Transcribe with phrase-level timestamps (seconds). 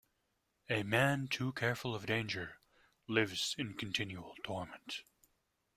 [0.67, 2.57] A man too careful of danger
[3.07, 5.03] lives in continual torment.